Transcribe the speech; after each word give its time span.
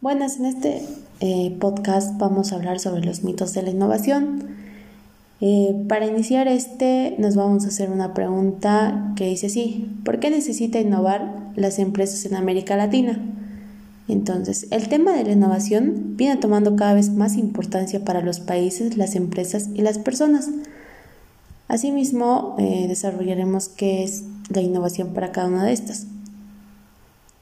Buenas, 0.00 0.36
en 0.38 0.46
este 0.46 0.82
eh, 1.20 1.56
podcast 1.60 2.18
vamos 2.18 2.52
a 2.52 2.56
hablar 2.56 2.78
sobre 2.78 3.02
los 3.04 3.24
mitos 3.24 3.54
de 3.54 3.62
la 3.62 3.70
innovación. 3.70 4.42
Eh, 5.40 5.74
para 5.88 6.06
iniciar 6.06 6.46
este 6.46 7.14
nos 7.18 7.36
vamos 7.36 7.64
a 7.64 7.68
hacer 7.68 7.90
una 7.90 8.12
pregunta 8.12 9.12
que 9.16 9.26
dice 9.28 9.46
así, 9.46 9.90
¿por 10.04 10.20
qué 10.20 10.30
necesita 10.30 10.78
innovar 10.78 11.52
las 11.56 11.78
empresas 11.78 12.26
en 12.26 12.36
América 12.36 12.76
Latina? 12.76 13.18
Entonces, 14.06 14.66
el 14.70 14.88
tema 14.88 15.12
de 15.12 15.24
la 15.24 15.32
innovación 15.32 16.16
viene 16.16 16.36
tomando 16.36 16.76
cada 16.76 16.92
vez 16.92 17.08
más 17.10 17.36
importancia 17.36 18.04
para 18.04 18.20
los 18.20 18.40
países, 18.40 18.98
las 18.98 19.14
empresas 19.14 19.70
y 19.74 19.80
las 19.80 19.98
personas. 19.98 20.50
Asimismo, 21.68 22.56
eh, 22.58 22.84
desarrollaremos 22.88 23.70
qué 23.70 24.04
es 24.04 24.24
la 24.50 24.60
innovación 24.60 25.14
para 25.14 25.32
cada 25.32 25.48
una 25.48 25.64
de 25.64 25.72
estas. 25.72 26.06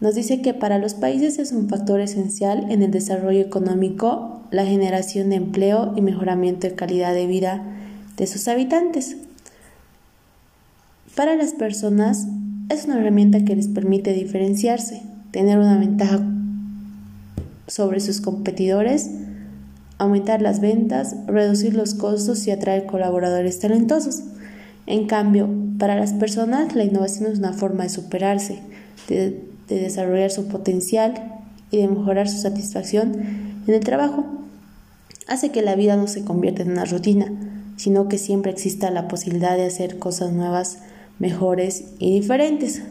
Nos 0.00 0.14
dice 0.14 0.40
que 0.40 0.54
para 0.54 0.78
los 0.78 0.94
países 0.94 1.38
es 1.38 1.52
un 1.52 1.68
factor 1.68 2.00
esencial 2.00 2.70
en 2.70 2.82
el 2.82 2.90
desarrollo 2.90 3.40
económico, 3.40 4.40
la 4.50 4.64
generación 4.64 5.28
de 5.28 5.36
empleo 5.36 5.92
y 5.94 6.00
mejoramiento 6.00 6.66
de 6.66 6.74
calidad 6.74 7.12
de 7.12 7.26
vida 7.26 7.62
de 8.16 8.26
sus 8.26 8.48
habitantes. 8.48 9.18
Para 11.14 11.36
las 11.36 11.52
personas 11.52 12.28
es 12.70 12.86
una 12.86 12.98
herramienta 12.98 13.44
que 13.44 13.54
les 13.54 13.68
permite 13.68 14.14
diferenciarse, 14.14 15.02
tener 15.32 15.58
una 15.58 15.76
ventaja 15.76 16.20
sobre 17.66 18.00
sus 18.00 18.22
competidores, 18.22 19.10
aumentar 19.98 20.40
las 20.40 20.60
ventas, 20.60 21.14
reducir 21.26 21.74
los 21.74 21.92
costos 21.92 22.46
y 22.46 22.50
atraer 22.50 22.86
colaboradores 22.86 23.58
talentosos. 23.58 24.22
En 24.86 25.06
cambio, 25.06 25.48
para 25.78 25.94
las 25.94 26.14
personas 26.14 26.74
la 26.74 26.84
innovación 26.84 27.30
es 27.30 27.38
una 27.38 27.52
forma 27.52 27.82
de 27.82 27.90
superarse, 27.90 28.60
de 29.08 29.50
de 29.70 29.80
desarrollar 29.80 30.30
su 30.30 30.48
potencial 30.48 31.14
y 31.70 31.78
de 31.78 31.88
mejorar 31.88 32.28
su 32.28 32.38
satisfacción 32.38 33.14
en 33.66 33.74
el 33.74 33.80
trabajo. 33.80 34.26
Hace 35.28 35.50
que 35.50 35.62
la 35.62 35.76
vida 35.76 35.96
no 35.96 36.08
se 36.08 36.24
convierta 36.24 36.62
en 36.62 36.72
una 36.72 36.84
rutina, 36.84 37.32
sino 37.76 38.08
que 38.08 38.18
siempre 38.18 38.50
exista 38.50 38.90
la 38.90 39.08
posibilidad 39.08 39.56
de 39.56 39.66
hacer 39.66 39.98
cosas 39.98 40.32
nuevas, 40.32 40.80
mejores 41.18 41.84
y 41.98 42.12
diferentes. 42.12 42.82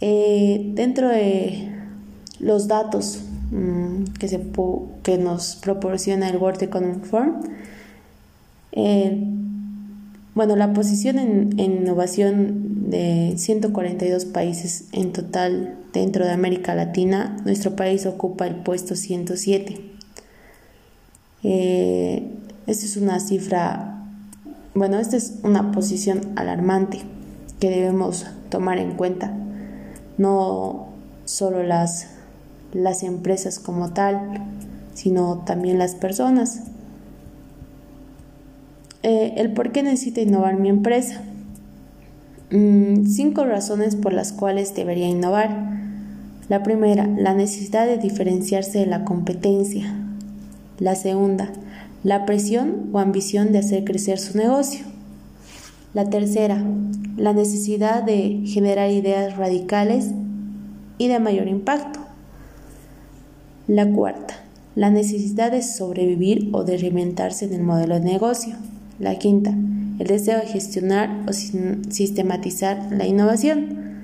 Eh, 0.00 0.72
dentro 0.74 1.08
de 1.08 1.70
los 2.40 2.66
datos 2.66 3.22
mm, 3.52 4.04
que, 4.18 4.28
se 4.28 4.40
que 5.02 5.18
nos 5.18 5.56
proporciona 5.56 6.28
el 6.28 6.38
World 6.38 6.62
Economic 6.62 7.04
Forum, 7.04 7.40
eh, 8.72 9.26
bueno, 10.34 10.56
la 10.56 10.72
posición 10.72 11.18
en, 11.18 11.58
innovación 11.58 12.79
de 12.90 13.34
142 13.36 14.24
países 14.26 14.88
en 14.92 15.12
total 15.12 15.78
dentro 15.92 16.24
de 16.24 16.32
América 16.32 16.74
Latina, 16.74 17.36
nuestro 17.44 17.76
país 17.76 18.04
ocupa 18.06 18.46
el 18.46 18.56
puesto 18.56 18.96
107. 18.96 19.80
Eh, 21.42 22.30
esta 22.66 22.84
es 22.84 22.96
una 22.96 23.20
cifra, 23.20 24.04
bueno, 24.74 24.98
esta 24.98 25.16
es 25.16 25.38
una 25.42 25.72
posición 25.72 26.32
alarmante 26.36 27.00
que 27.60 27.70
debemos 27.70 28.26
tomar 28.48 28.78
en 28.78 28.96
cuenta. 28.96 29.36
No 30.18 30.88
solo 31.24 31.62
las, 31.62 32.08
las 32.72 33.02
empresas 33.02 33.58
como 33.58 33.92
tal, 33.92 34.42
sino 34.94 35.44
también 35.46 35.78
las 35.78 35.94
personas. 35.94 36.62
Eh, 39.02 39.34
el 39.36 39.52
por 39.52 39.72
qué 39.72 39.82
necesita 39.82 40.20
innovar 40.20 40.56
mi 40.56 40.68
empresa. 40.68 41.22
Mm, 42.50 43.06
cinco 43.06 43.44
razones 43.44 43.94
por 43.94 44.12
las 44.12 44.32
cuales 44.32 44.74
debería 44.74 45.06
innovar. 45.06 45.78
La 46.48 46.64
primera, 46.64 47.06
la 47.06 47.32
necesidad 47.32 47.86
de 47.86 47.96
diferenciarse 47.96 48.80
de 48.80 48.86
la 48.86 49.04
competencia. 49.04 49.94
La 50.80 50.96
segunda, 50.96 51.52
la 52.02 52.26
presión 52.26 52.90
o 52.92 52.98
ambición 52.98 53.52
de 53.52 53.58
hacer 53.58 53.84
crecer 53.84 54.18
su 54.18 54.36
negocio. 54.36 54.84
La 55.94 56.10
tercera, 56.10 56.64
la 57.16 57.32
necesidad 57.32 58.02
de 58.02 58.42
generar 58.46 58.90
ideas 58.90 59.36
radicales 59.36 60.08
y 60.98 61.06
de 61.06 61.20
mayor 61.20 61.46
impacto. 61.46 62.00
La 63.68 63.88
cuarta, 63.88 64.34
la 64.74 64.90
necesidad 64.90 65.52
de 65.52 65.62
sobrevivir 65.62 66.48
o 66.52 66.64
de 66.64 66.78
reinventarse 66.78 67.44
en 67.44 67.54
el 67.54 67.62
modelo 67.62 67.94
de 67.94 68.06
negocio. 68.06 68.56
La 68.98 69.18
quinta, 69.18 69.54
el 70.00 70.06
deseo 70.06 70.38
de 70.38 70.46
gestionar 70.46 71.10
o 71.28 71.32
sistematizar 71.34 72.88
la 72.90 73.06
innovación. 73.06 74.00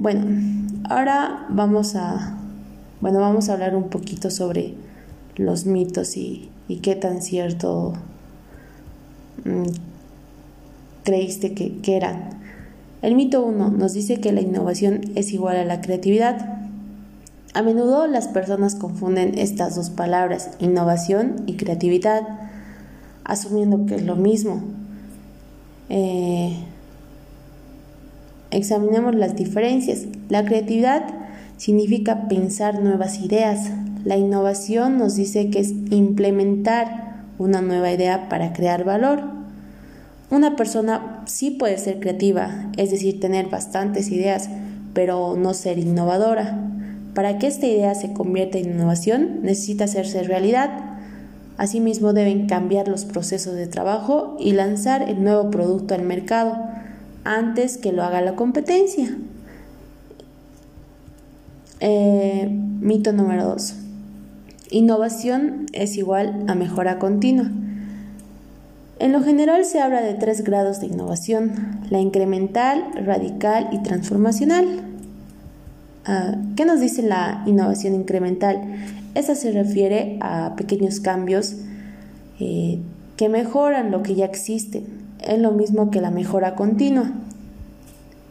Bueno, 0.00 0.26
ahora 0.90 1.46
vamos 1.48 1.94
a, 1.94 2.36
bueno, 3.00 3.20
vamos 3.20 3.48
a 3.48 3.52
hablar 3.52 3.76
un 3.76 3.90
poquito 3.90 4.28
sobre 4.28 4.74
los 5.36 5.66
mitos 5.66 6.16
y, 6.16 6.50
qué 6.82 6.96
tan 6.96 7.22
cierto 7.22 7.92
mm, 9.44 9.68
creíste 11.04 11.54
que, 11.54 11.76
que 11.78 11.96
eran. 11.96 12.30
El 13.02 13.14
mito 13.14 13.44
1 13.44 13.70
nos 13.70 13.92
dice 13.92 14.20
que 14.20 14.32
la 14.32 14.40
innovación 14.40 15.00
es 15.14 15.32
igual 15.32 15.58
a 15.58 15.64
la 15.64 15.80
creatividad. 15.80 16.55
A 17.56 17.62
menudo 17.62 18.06
las 18.06 18.28
personas 18.28 18.74
confunden 18.74 19.38
estas 19.38 19.76
dos 19.76 19.88
palabras, 19.88 20.50
innovación 20.58 21.36
y 21.46 21.54
creatividad, 21.54 22.20
asumiendo 23.24 23.86
que 23.86 23.94
es 23.94 24.02
lo 24.02 24.14
mismo. 24.14 24.62
Eh, 25.88 26.54
examinemos 28.50 29.14
las 29.14 29.36
diferencias. 29.36 30.02
La 30.28 30.44
creatividad 30.44 31.06
significa 31.56 32.28
pensar 32.28 32.82
nuevas 32.82 33.20
ideas. 33.20 33.70
La 34.04 34.18
innovación 34.18 34.98
nos 34.98 35.16
dice 35.16 35.48
que 35.48 35.60
es 35.60 35.70
implementar 35.90 37.22
una 37.38 37.62
nueva 37.62 37.90
idea 37.90 38.28
para 38.28 38.52
crear 38.52 38.84
valor. 38.84 39.22
Una 40.28 40.56
persona 40.56 41.22
sí 41.24 41.52
puede 41.52 41.78
ser 41.78 42.00
creativa, 42.00 42.70
es 42.76 42.90
decir, 42.90 43.18
tener 43.18 43.48
bastantes 43.48 44.10
ideas, 44.10 44.50
pero 44.92 45.36
no 45.38 45.54
ser 45.54 45.78
innovadora. 45.78 46.75
Para 47.16 47.38
que 47.38 47.46
esta 47.46 47.64
idea 47.64 47.94
se 47.94 48.12
convierta 48.12 48.58
en 48.58 48.72
innovación, 48.72 49.40
necesita 49.40 49.84
hacerse 49.84 50.22
realidad. 50.22 50.98
Asimismo, 51.56 52.12
deben 52.12 52.46
cambiar 52.46 52.88
los 52.88 53.06
procesos 53.06 53.54
de 53.54 53.66
trabajo 53.66 54.36
y 54.38 54.52
lanzar 54.52 55.00
el 55.00 55.24
nuevo 55.24 55.50
producto 55.50 55.94
al 55.94 56.02
mercado 56.02 56.58
antes 57.24 57.78
que 57.78 57.92
lo 57.92 58.02
haga 58.02 58.20
la 58.20 58.36
competencia. 58.36 59.16
Eh, 61.80 62.50
mito 62.50 63.14
número 63.14 63.46
2. 63.46 63.74
Innovación 64.72 65.68
es 65.72 65.96
igual 65.96 66.44
a 66.48 66.54
mejora 66.54 66.98
continua. 66.98 67.50
En 68.98 69.12
lo 69.12 69.22
general 69.22 69.64
se 69.64 69.80
habla 69.80 70.02
de 70.02 70.12
tres 70.12 70.44
grados 70.44 70.80
de 70.80 70.88
innovación, 70.88 71.80
la 71.88 71.98
incremental, 71.98 72.84
radical 73.06 73.70
y 73.72 73.82
transformacional. 73.82 74.95
Ah, 76.08 76.36
¿Qué 76.54 76.64
nos 76.64 76.80
dice 76.80 77.02
la 77.02 77.42
innovación 77.46 77.94
incremental? 77.94 78.62
Esa 79.14 79.34
se 79.34 79.50
refiere 79.50 80.18
a 80.20 80.54
pequeños 80.56 81.00
cambios 81.00 81.56
eh, 82.38 82.78
que 83.16 83.28
mejoran 83.28 83.90
lo 83.90 84.04
que 84.04 84.14
ya 84.14 84.24
existe. 84.24 84.84
Es 85.26 85.40
lo 85.40 85.50
mismo 85.50 85.90
que 85.90 86.00
la 86.00 86.12
mejora 86.12 86.54
continua. 86.54 87.12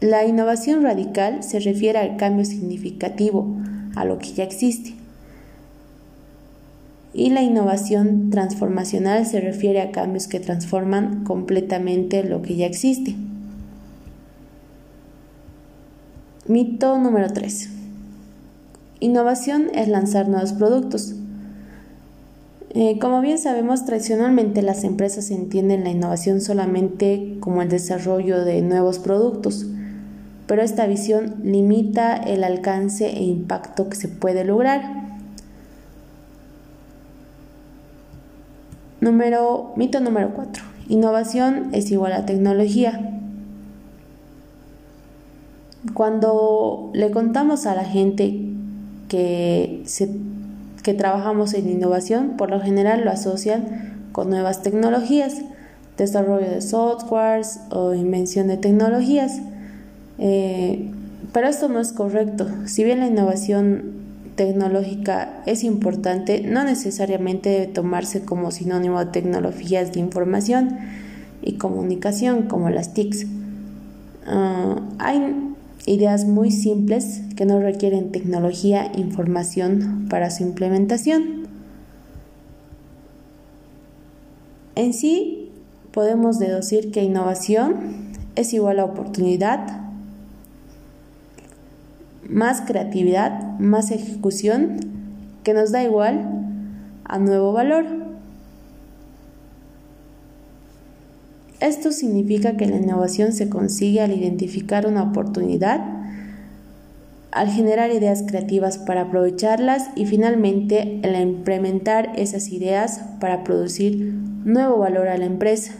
La 0.00 0.24
innovación 0.24 0.82
radical 0.82 1.42
se 1.42 1.60
refiere 1.60 1.98
al 1.98 2.16
cambio 2.16 2.46
significativo 2.46 3.56
a 3.96 4.06
lo 4.06 4.18
que 4.18 4.32
ya 4.32 4.44
existe. 4.44 4.94
Y 7.12 7.30
la 7.30 7.42
innovación 7.42 8.30
transformacional 8.30 9.26
se 9.26 9.40
refiere 9.40 9.82
a 9.82 9.90
cambios 9.90 10.26
que 10.26 10.40
transforman 10.40 11.24
completamente 11.24 12.24
lo 12.24 12.40
que 12.40 12.56
ya 12.56 12.66
existe. 12.66 13.14
Mito 16.48 16.96
número 16.96 17.30
3. 17.30 17.68
Innovación 19.00 19.66
es 19.74 19.86
lanzar 19.86 20.30
nuevos 20.30 20.54
productos. 20.54 21.14
Eh, 22.70 22.98
como 22.98 23.20
bien 23.20 23.36
sabemos, 23.36 23.84
tradicionalmente 23.84 24.62
las 24.62 24.82
empresas 24.82 25.30
entienden 25.30 25.84
la 25.84 25.90
innovación 25.90 26.40
solamente 26.40 27.36
como 27.40 27.60
el 27.60 27.68
desarrollo 27.68 28.46
de 28.46 28.62
nuevos 28.62 28.98
productos, 28.98 29.66
pero 30.46 30.62
esta 30.62 30.86
visión 30.86 31.34
limita 31.44 32.16
el 32.16 32.42
alcance 32.42 33.10
e 33.10 33.24
impacto 33.24 33.90
que 33.90 33.96
se 33.96 34.08
puede 34.08 34.42
lograr. 34.44 35.18
Número, 39.02 39.74
mito 39.76 40.00
número 40.00 40.32
4. 40.34 40.64
Innovación 40.88 41.68
es 41.74 41.90
igual 41.90 42.14
a 42.14 42.24
tecnología. 42.24 43.17
Cuando 45.94 46.90
le 46.94 47.10
contamos 47.10 47.66
a 47.66 47.74
la 47.74 47.84
gente 47.84 48.48
que, 49.08 49.84
que 50.82 50.94
trabajamos 50.94 51.54
en 51.54 51.68
innovación, 51.68 52.36
por 52.36 52.50
lo 52.50 52.60
general 52.60 53.04
lo 53.04 53.10
asocian 53.10 54.08
con 54.12 54.30
nuevas 54.30 54.62
tecnologías, 54.62 55.42
desarrollo 55.96 56.48
de 56.48 56.60
softwares 56.60 57.60
o 57.70 57.94
invención 57.94 58.48
de 58.48 58.56
tecnologías. 58.56 59.40
Eh, 60.18 60.90
pero 61.32 61.48
esto 61.48 61.68
no 61.68 61.80
es 61.80 61.92
correcto. 61.92 62.46
Si 62.66 62.84
bien 62.84 63.00
la 63.00 63.06
innovación 63.06 63.98
tecnológica 64.36 65.42
es 65.46 65.64
importante, 65.64 66.40
no 66.40 66.64
necesariamente 66.64 67.50
debe 67.50 67.66
tomarse 67.66 68.22
como 68.22 68.50
sinónimo 68.50 69.00
de 69.04 69.10
tecnologías 69.10 69.92
de 69.92 70.00
información 70.00 70.78
y 71.42 71.54
comunicación 71.54 72.42
como 72.42 72.70
las 72.70 72.94
TICs. 72.94 73.26
Ah, 74.26 74.76
hay 74.98 75.47
ideas 75.86 76.24
muy 76.26 76.50
simples 76.50 77.22
que 77.36 77.46
no 77.46 77.60
requieren 77.60 78.12
tecnología 78.12 78.92
información 78.94 80.06
para 80.10 80.30
su 80.30 80.42
implementación. 80.42 81.46
En 84.74 84.92
sí, 84.92 85.50
podemos 85.92 86.38
deducir 86.38 86.90
que 86.92 87.02
innovación 87.02 88.12
es 88.36 88.52
igual 88.52 88.78
a 88.78 88.84
oportunidad, 88.84 89.80
más 92.28 92.60
creatividad, 92.60 93.58
más 93.58 93.90
ejecución, 93.90 94.76
que 95.42 95.54
nos 95.54 95.72
da 95.72 95.82
igual 95.82 96.28
a 97.04 97.18
nuevo 97.18 97.52
valor. 97.52 98.07
Esto 101.60 101.90
significa 101.90 102.56
que 102.56 102.66
la 102.66 102.76
innovación 102.76 103.32
se 103.32 103.48
consigue 103.48 104.00
al 104.00 104.12
identificar 104.12 104.86
una 104.86 105.02
oportunidad, 105.02 105.80
al 107.32 107.48
generar 107.48 107.90
ideas 107.90 108.22
creativas 108.26 108.78
para 108.78 109.02
aprovecharlas 109.02 109.88
y 109.96 110.06
finalmente 110.06 111.00
al 111.02 111.20
implementar 111.20 112.12
esas 112.16 112.48
ideas 112.48 113.00
para 113.20 113.42
producir 113.42 114.14
nuevo 114.44 114.78
valor 114.78 115.08
a 115.08 115.18
la 115.18 115.26
empresa. 115.26 115.72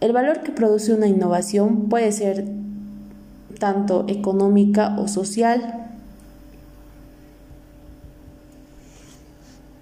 El 0.00 0.12
valor 0.12 0.42
que 0.42 0.52
produce 0.52 0.92
una 0.92 1.06
innovación 1.06 1.88
puede 1.88 2.12
ser 2.12 2.44
tanto 3.58 4.04
económica 4.08 4.96
o 4.98 5.08
social. 5.08 5.81